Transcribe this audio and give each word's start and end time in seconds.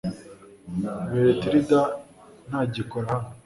Beretirida 1.09 1.79
ntagikora 2.47 3.09
hano. 3.15 3.29